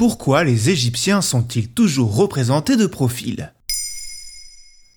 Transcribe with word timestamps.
Pourquoi 0.00 0.44
les 0.44 0.70
Égyptiens 0.70 1.20
sont-ils 1.20 1.68
toujours 1.68 2.16
représentés 2.16 2.78
de 2.78 2.86
profil? 2.86 3.52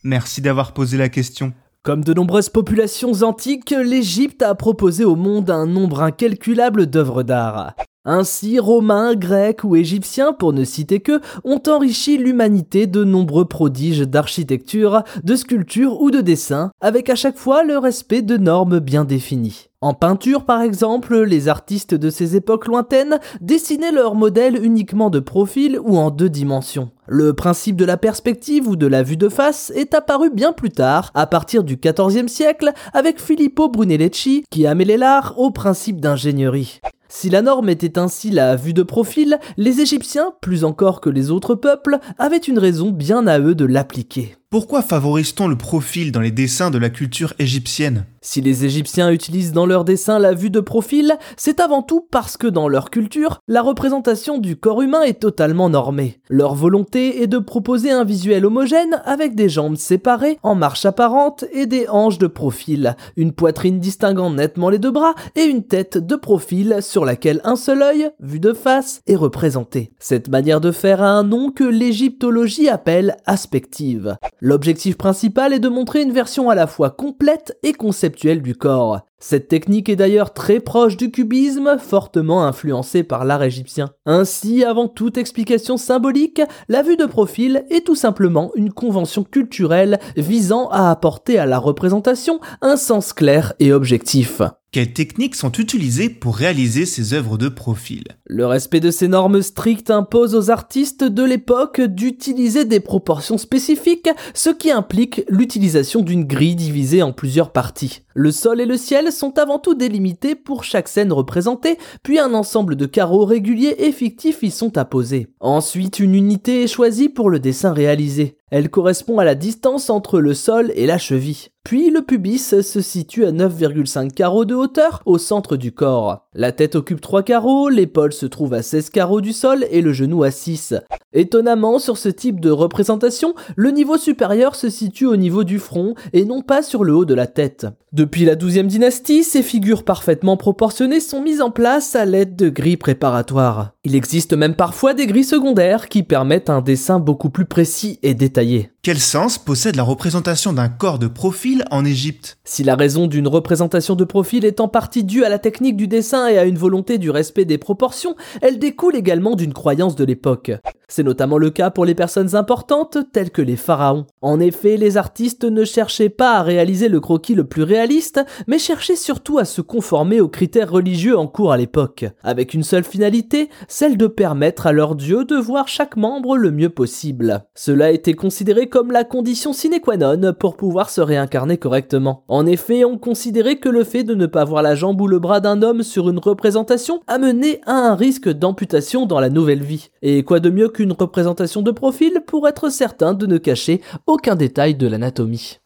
Merci 0.06 0.40
d'avoir 0.40 0.74
posé 0.74 0.96
la 0.96 1.10
question. 1.10 1.52
Comme 1.84 2.06
de 2.06 2.14
nombreuses 2.14 2.48
populations 2.48 3.12
antiques, 3.22 3.72
l'Égypte 3.72 4.42
a 4.44 4.56
proposé 4.56 5.04
au 5.04 5.18
monde 5.18 5.50
un 5.50 5.66
nombre 5.66 6.04
incalculable 6.04 6.86
d'œuvres 6.88 7.24
d'art. 7.24 7.74
Ainsi, 8.06 8.60
Romains, 8.60 9.14
Grecs 9.16 9.66
ou 9.66 9.76
Égyptiens, 9.76 10.32
pour 10.32 10.54
ne 10.54 10.64
citer 10.64 11.02
que, 11.02 11.20
ont 11.44 11.62
enrichi 11.68 12.18
l'humanité 12.18 12.88
de 12.88 13.04
nombreux 13.04 13.46
prodiges 13.46 14.08
d'architecture, 14.08 15.04
de 15.22 15.36
sculpture 15.36 16.00
ou 16.00 16.12
de 16.12 16.22
dessin, 16.22 16.72
avec 16.80 17.10
à 17.10 17.16
chaque 17.16 17.38
fois 17.38 17.64
le 17.64 17.78
respect 17.78 18.22
de 18.22 18.38
normes 18.38 18.80
bien 18.80 19.04
définies. 19.04 19.68
En 19.84 19.94
peinture, 19.94 20.46
par 20.46 20.62
exemple, 20.62 21.24
les 21.24 21.50
artistes 21.50 21.94
de 21.94 22.10
ces 22.10 22.38
époques 22.38 22.68
lointaines 22.68 23.20
dessinaient 23.42 23.92
leurs 23.92 24.16
modèles 24.16 24.64
uniquement 24.64 25.10
de 25.10 25.20
profil 25.20 25.78
ou 25.84 25.98
en 25.98 26.10
deux 26.10 26.30
dimensions. 26.30 26.92
Le 27.06 27.34
principe 27.34 27.76
de 27.76 27.84
la 27.84 27.98
perspective 27.98 28.70
ou 28.70 28.78
de 28.78 28.88
la 28.88 29.04
vue 29.04 29.18
de 29.18 29.28
face 29.28 29.74
est 29.76 29.94
apparu 29.94 30.30
bien 30.30 30.54
plus 30.54 30.70
tard, 30.70 31.12
à 31.16 31.28
partir 31.28 31.66
du 31.66 31.76
XIVe 31.76 32.30
siècle, 32.30 32.72
avec 32.94 33.20
Filippo 33.20 33.68
Brunelleschi, 33.68 34.46
qui 34.50 34.66
a 34.66 34.74
mêlé 34.74 34.96
l'art 34.96 35.34
au 35.38 35.52
principe 35.52 36.00
d'ingénierie. 36.00 36.80
Si 37.10 37.30
la 37.30 37.42
norme 37.42 37.68
était 37.68 38.00
ainsi 38.00 38.32
la 38.32 38.56
vue 38.56 38.74
de 38.74 38.84
profil, 38.84 39.38
les 39.58 39.82
Égyptiens, 39.82 40.32
plus 40.40 40.64
encore 40.64 41.02
que 41.02 41.10
les 41.10 41.30
autres 41.30 41.56
peuples, 41.56 42.00
avaient 42.18 42.38
une 42.38 42.58
raison 42.58 42.92
bien 42.92 43.28
à 43.28 43.38
eux 43.38 43.54
de 43.54 43.66
l'appliquer. 43.66 44.38
Pourquoi 44.54 44.84
favorise-t-on 44.84 45.48
le 45.48 45.56
profil 45.56 46.12
dans 46.12 46.20
les 46.20 46.30
dessins 46.30 46.70
de 46.70 46.78
la 46.78 46.92
culture 46.92 47.34
égyptienne? 47.40 48.06
Si 48.22 48.40
les 48.40 48.64
Égyptiens 48.64 49.12
utilisent 49.12 49.52
dans 49.52 49.66
leurs 49.66 49.84
dessins 49.84 50.18
la 50.18 50.34
vue 50.34 50.50
de 50.50 50.62
profil, 50.62 51.18
c'est 51.36 51.60
avant 51.60 51.82
tout 51.82 52.08
parce 52.10 52.38
que 52.38 52.48
dans 52.48 52.70
leur 52.70 52.90
culture, 52.90 53.40
la 53.50 53.62
représentation 53.62 54.38
du 54.38 54.56
corps 54.56 54.82
humain 54.82 55.02
est 55.02 55.20
totalement 55.20 55.70
normée. 55.70 56.22
Leur 56.30 56.56
volonté 56.56 57.22
est 57.22 57.28
de 57.28 57.40
proposer 57.40 57.92
un 57.92 58.06
visuel 58.06 58.46
homogène 58.46 59.02
avec 59.04 59.36
des 59.36 59.50
jambes 59.50 59.76
séparées, 59.76 60.38
en 60.42 60.56
marche 60.56 60.86
apparente 60.86 61.44
et 61.52 61.66
des 61.66 61.90
hanches 61.90 62.18
de 62.18 62.28
profil, 62.28 62.96
une 63.18 63.34
poitrine 63.34 63.80
distinguant 63.80 64.30
nettement 64.30 64.70
les 64.70 64.80
deux 64.80 64.92
bras 64.92 65.16
et 65.36 65.44
une 65.44 65.64
tête 65.64 65.98
de 65.98 66.16
profil 66.16 66.78
sur 66.80 67.04
laquelle 67.04 67.42
un 67.44 67.58
seul 67.58 67.82
œil, 67.82 68.12
vu 68.22 68.40
de 68.40 68.54
face, 68.54 69.02
est 69.06 69.18
représenté. 69.18 69.92
Cette 70.00 70.30
manière 70.30 70.62
de 70.62 70.72
faire 70.72 71.02
a 71.02 71.10
un 71.10 71.24
nom 71.24 71.52
que 71.52 71.66
l'égyptologie 71.66 72.70
appelle 72.70 73.18
aspective. 73.26 74.16
L'objectif 74.46 74.98
principal 74.98 75.54
est 75.54 75.60
de 75.60 75.70
montrer 75.70 76.02
une 76.02 76.12
version 76.12 76.50
à 76.50 76.56
la 76.56 76.68
fois 76.68 76.90
complète 76.90 77.58
et 77.64 77.72
conceptuelle 77.72 78.42
du 78.42 78.56
corps. 78.56 79.00
Cette 79.18 79.48
technique 79.48 79.88
est 79.88 79.96
d'ailleurs 79.96 80.34
très 80.34 80.60
proche 80.60 80.98
du 80.98 81.12
cubisme, 81.12 81.78
fortement 81.80 82.46
influencé 82.46 83.04
par 83.04 83.24
l'art 83.24 83.42
égyptien. 83.42 83.92
Ainsi, 84.06 84.66
avant 84.66 84.90
toute 84.90 85.18
explication 85.18 85.78
symbolique, 85.78 86.42
la 86.68 86.84
vue 86.84 86.98
de 86.98 87.06
profil 87.06 87.64
est 87.70 87.86
tout 87.86 87.96
simplement 87.96 88.52
une 88.56 88.74
convention 88.74 89.24
culturelle 89.24 89.98
visant 90.18 90.68
à 90.72 90.92
apporter 90.92 91.40
à 91.40 91.46
la 91.46 91.58
représentation 91.58 92.42
un 92.62 92.76
sens 92.76 93.14
clair 93.14 93.54
et 93.60 93.72
objectif. 93.72 94.42
Quelles 94.74 94.92
techniques 94.92 95.36
sont 95.36 95.52
utilisées 95.52 96.10
pour 96.10 96.36
réaliser 96.36 96.88
ces 96.88 97.14
œuvres 97.14 97.38
de 97.38 97.48
profil? 97.48 98.06
Le 98.26 98.48
respect 98.48 98.80
de 98.80 98.90
ces 98.90 99.08
normes 99.08 99.44
strictes 99.44 99.92
impose 99.92 100.34
aux 100.34 100.50
artistes 100.50 101.04
de 101.04 101.24
l'époque 101.24 101.80
d'utiliser 101.80 102.66
des 102.66 102.80
proportions 102.80 103.38
spécifiques, 103.38 104.10
ce 104.34 104.50
qui 104.50 104.72
implique 104.72 105.22
l'utilisation 105.30 106.02
d'une 106.02 106.24
grille 106.24 106.56
divisée 106.56 107.04
en 107.04 107.14
plusieurs 107.14 107.52
parties. 107.52 108.02
Le 108.16 108.32
sol 108.32 108.62
et 108.62 108.66
le 108.66 108.78
ciel 108.78 109.12
sont 109.12 109.38
avant 109.38 109.60
tout 109.60 109.76
délimités 109.76 110.34
pour 110.34 110.64
chaque 110.64 110.88
scène 110.88 111.14
représentée, 111.14 111.78
puis 112.02 112.18
un 112.18 112.34
ensemble 112.34 112.76
de 112.76 112.88
carreaux 112.88 113.26
réguliers 113.26 113.76
et 113.78 113.92
fictifs 113.92 114.42
y 114.42 114.50
sont 114.50 114.76
apposés. 114.80 115.28
Ensuite, 115.40 116.00
une 116.00 116.16
unité 116.16 116.64
est 116.64 116.68
choisie 116.68 117.10
pour 117.10 117.30
le 117.30 117.40
dessin 117.40 117.74
réalisé. 117.74 118.38
Elle 118.56 118.70
correspond 118.70 119.18
à 119.18 119.26
la 119.26 119.34
distance 119.34 119.90
entre 119.90 120.20
le 120.20 120.36
sol 120.36 120.72
et 120.76 120.86
la 120.86 121.00
cheville. 121.00 121.48
Puis 121.64 121.90
le 121.90 122.04
pubis 122.04 122.38
se 122.62 122.82
situe 122.82 123.26
à 123.26 123.32
9,5 123.32 124.12
carreaux 124.12 124.46
de 124.46 124.54
hauteur 124.54 125.02
au 125.06 125.18
centre 125.18 125.56
du 125.56 125.72
corps. 125.72 126.28
La 126.36 126.52
tête 126.52 126.76
occupe 126.76 127.02
3 127.02 127.24
carreaux, 127.24 127.70
l'épaule 127.70 128.14
se 128.14 128.28
trouve 128.28 128.54
à 128.54 128.62
16 128.62 128.92
carreaux 128.92 129.22
du 129.22 129.34
sol 129.34 129.66
et 129.72 129.82
le 129.82 129.94
genou 129.94 130.24
à 130.24 130.30
6. 130.30 130.76
Étonnamment, 131.14 131.80
sur 131.80 131.98
ce 131.98 132.10
type 132.10 132.42
de 132.42 132.50
représentation, 132.50 133.34
le 133.56 133.72
niveau 133.72 133.98
supérieur 133.98 134.56
se 134.56 134.70
situe 134.70 135.06
au 135.06 135.16
niveau 135.16 135.44
du 135.44 135.58
front 135.58 135.96
et 136.12 136.26
non 136.26 136.42
pas 136.42 136.64
sur 136.64 136.84
le 136.84 136.94
haut 136.94 137.06
de 137.06 137.14
la 137.14 137.28
tête. 137.28 137.66
Depuis 137.94 138.26
la 138.26 138.36
12e 138.36 138.66
dynastie, 138.66 139.24
ces 139.24 139.44
figures 139.44 139.84
parfaitement 139.84 140.36
proportionnées 140.36 141.00
sont 141.00 141.22
mises 141.22 141.42
en 141.42 141.52
place 141.52 141.96
à 141.96 142.06
l'aide 142.06 142.36
de 142.36 142.50
grilles 142.50 142.78
préparatoires. 142.78 143.72
Il 143.84 143.96
existe 143.96 144.34
même 144.34 144.56
parfois 144.56 144.94
des 144.94 145.06
grilles 145.06 145.24
secondaires 145.24 145.88
qui 145.88 146.04
permettent 146.04 146.50
un 146.50 146.62
dessin 146.62 147.00
beaucoup 147.00 147.30
plus 147.30 147.46
précis 147.46 148.00
et 148.02 148.16
détaillé. 148.16 148.43
Quel 148.82 149.00
sens 149.00 149.38
possède 149.38 149.78
la 149.78 149.84
représentation 149.84 150.52
d'un 150.52 150.68
corps 150.68 151.00
de 151.00 151.08
profil 151.08 151.64
en 151.72 151.86
Égypte? 151.86 152.38
Si 152.44 152.66
la 152.66 152.76
raison 152.76 153.08
d'une 153.08 153.30
représentation 153.30 153.96
de 153.96 154.04
profil 154.04 154.44
est 154.44 154.60
en 154.60 154.68
partie 154.68 155.06
due 155.06 155.24
à 155.24 155.30
la 155.30 155.40
technique 155.40 155.78
du 155.78 155.88
dessin 155.88 156.28
et 156.28 156.38
à 156.38 156.44
une 156.44 156.58
volonté 156.58 156.98
du 156.98 157.10
respect 157.10 157.46
des 157.46 157.58
proportions, 157.58 158.18
elle 158.42 158.60
découle 158.60 158.98
également 158.98 159.36
d'une 159.36 159.54
croyance 159.54 159.96
de 159.96 160.04
l'époque. 160.04 160.52
C'est 160.90 161.04
notamment 161.04 161.38
le 161.38 161.50
cas 161.50 161.70
pour 161.70 161.86
les 161.86 161.96
personnes 161.96 162.36
importantes 162.36 162.98
telles 163.14 163.32
que 163.32 163.42
les 163.42 163.56
pharaons. 163.56 164.06
En 164.22 164.42
effet, 164.42 164.76
les 164.76 164.98
artistes 164.98 165.46
ne 165.46 165.64
cherchaient 165.64 166.10
pas 166.10 166.36
à 166.36 166.44
réaliser 166.44 166.90
le 166.90 167.00
croquis 167.00 167.36
le 167.36 167.46
plus 167.46 167.64
réaliste, 167.64 168.20
mais 168.48 168.60
cherchaient 168.60 168.98
surtout 168.98 169.40
à 169.40 169.46
se 169.46 169.62
conformer 169.62 170.20
aux 170.20 170.28
critères 170.28 170.70
religieux 170.70 171.18
en 171.18 171.28
cours 171.28 171.54
à 171.54 171.58
l'époque, 171.58 172.06
avec 172.22 172.54
une 172.54 172.64
seule 172.64 172.84
finalité, 172.84 173.50
celle 173.70 173.98
de 173.98 174.08
permettre 174.08 174.68
à 174.68 174.74
leur 174.74 174.96
dieu 174.96 175.24
de 175.24 175.38
voir 175.38 175.70
chaque 175.70 175.96
membre 175.96 176.38
le 176.38 176.52
mieux 176.52 176.70
possible. 176.70 177.46
Cela 177.56 177.92
était 177.92 178.14
considéré 178.14 178.33
comme 178.70 178.92
la 178.92 179.04
condition 179.04 179.54
sine 179.54 179.80
qua 179.82 179.98
non 179.98 180.34
pour 180.34 180.58
pouvoir 180.58 180.90
se 180.90 181.02
réincarner 181.02 181.58
correctement. 181.58 182.24
En 182.28 182.46
effet, 182.46 182.84
on 182.84 182.98
considérait 182.98 183.58
que 183.58 183.70
le 183.70 183.84
fait 183.84 184.04
de 184.04 184.16
ne 184.16 184.26
pas 184.26 184.44
voir 184.44 184.64
la 184.64 184.76
jambe 184.76 185.00
ou 185.02 185.08
le 185.08 185.20
bras 185.20 185.40
d'un 185.40 185.62
homme 185.62 185.84
sur 185.84 186.10
une 186.10 186.20
représentation 186.20 187.02
amenait 187.08 187.62
à 187.66 187.74
un 187.74 187.96
risque 187.96 188.30
d'amputation 188.30 189.06
dans 189.06 189.20
la 189.20 189.30
nouvelle 189.30 189.64
vie. 189.64 189.90
Et 190.02 190.24
quoi 190.24 190.40
de 190.40 190.50
mieux 190.50 190.70
qu'une 190.70 190.92
représentation 190.92 191.62
de 191.62 191.72
profil 191.72 192.22
pour 192.26 192.48
être 192.48 192.70
certain 192.70 193.14
de 193.14 193.26
ne 193.26 193.38
cacher 193.38 193.82
aucun 194.08 194.36
détail 194.36 194.76
de 194.76 194.88
l'anatomie. 194.88 195.60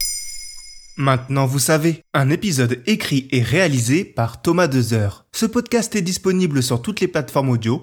Maintenant 0.96 1.46
vous 1.46 1.60
savez, 1.60 2.02
un 2.12 2.28
épisode 2.30 2.82
écrit 2.86 3.28
et 3.30 3.42
réalisé 3.42 4.04
par 4.04 4.42
Thomas 4.42 4.66
Dezer. 4.66 5.26
Ce 5.32 5.46
podcast 5.46 5.94
est 5.94 6.02
disponible 6.02 6.62
sur 6.62 6.82
toutes 6.82 7.00
les 7.00 7.08
plateformes 7.08 7.50
audio 7.50 7.82